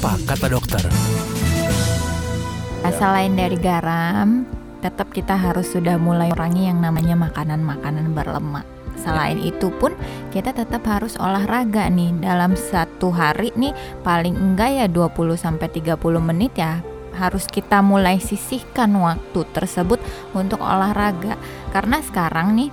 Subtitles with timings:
[0.00, 0.80] Apa kata dokter?
[2.88, 4.48] Selain dari garam,
[4.80, 8.64] tetap kita harus sudah mulai kurangi yang namanya makanan-makanan berlemak.
[8.96, 9.92] Selain itu pun
[10.32, 16.00] kita tetap harus olahraga nih dalam satu hari nih paling enggak ya 20 sampai 30
[16.24, 16.80] menit ya
[17.20, 20.00] harus kita mulai sisihkan waktu tersebut
[20.32, 21.36] untuk olahraga.
[21.76, 22.72] Karena sekarang nih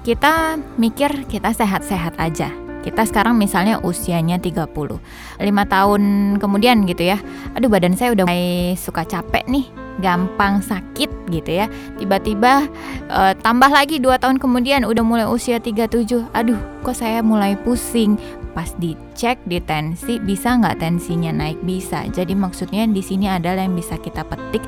[0.00, 2.63] kita mikir kita sehat-sehat aja.
[2.84, 6.02] Kita sekarang misalnya usianya 30 5 tahun
[6.36, 7.18] kemudian gitu ya.
[7.56, 9.64] Aduh badan saya udah mulai suka capek nih
[10.04, 11.66] gampang sakit gitu ya.
[11.96, 12.68] Tiba-tiba
[13.08, 18.20] uh, tambah lagi dua tahun kemudian udah mulai usia 37 aduh kok saya mulai pusing.
[18.54, 21.58] Pas dicek di tensi bisa nggak tensinya naik?
[21.66, 22.06] Bisa.
[22.06, 24.62] Jadi maksudnya di sini adalah yang bisa kita petik.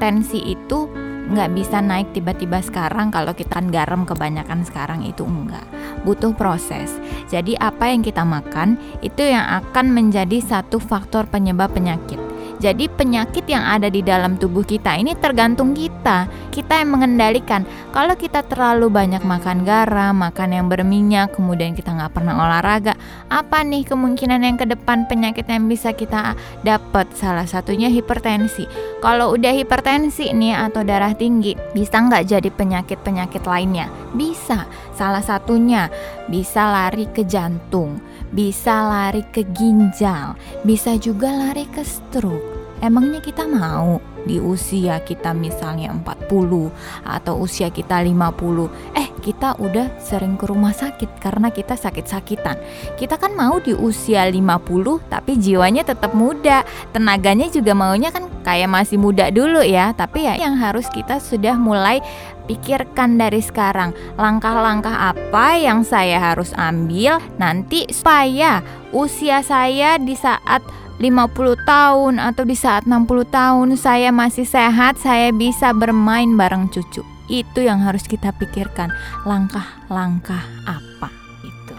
[0.00, 0.88] Tensi itu
[1.28, 5.64] nggak bisa naik tiba-tiba sekarang kalau kita kan garam kebanyakan sekarang itu enggak.
[6.08, 6.88] Butuh proses
[7.28, 12.18] jadi apa yang kita makan itu yang akan menjadi satu faktor penyebab penyakit
[12.58, 16.26] jadi penyakit yang ada di dalam tubuh kita ini tergantung kita.
[16.58, 17.62] Kita yang mengendalikan.
[17.94, 22.98] Kalau kita terlalu banyak makan garam, makan yang berminyak, kemudian kita nggak pernah olahraga,
[23.30, 26.34] apa nih kemungkinan yang ke depan penyakit yang bisa kita
[26.66, 27.14] dapat?
[27.14, 28.66] Salah satunya hipertensi.
[28.98, 33.86] Kalau udah hipertensi nih atau darah tinggi, bisa nggak jadi penyakit-penyakit lainnya?
[34.18, 34.66] Bisa.
[34.98, 35.86] Salah satunya
[36.26, 38.02] bisa lari ke jantung,
[38.34, 40.34] bisa lari ke ginjal,
[40.66, 42.57] bisa juga lari ke stroke.
[42.78, 43.98] Emangnya kita mau?
[44.22, 46.68] Di usia kita misalnya 40
[47.06, 52.60] atau usia kita 50 eh kita udah sering ke rumah sakit karena kita sakit-sakitan.
[53.00, 56.62] Kita kan mau di usia 50 tapi jiwanya tetap muda.
[56.94, 59.96] Tenaganya juga maunya kan kayak masih muda dulu ya.
[59.96, 61.98] Tapi ya yang harus kita sudah mulai
[62.46, 63.92] pikirkan dari sekarang.
[64.16, 70.64] Langkah-langkah apa yang saya harus ambil nanti supaya usia saya di saat
[70.98, 77.06] 50 tahun atau di saat 60 tahun saya masih sehat, saya bisa bermain bareng cucu.
[77.30, 78.90] Itu yang harus kita pikirkan.
[79.22, 81.08] Langkah-langkah apa
[81.46, 81.74] itu?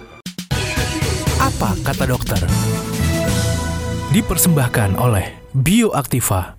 [1.35, 2.39] Apa kata dokter?
[4.15, 6.55] Dipersembahkan oleh Bioaktiva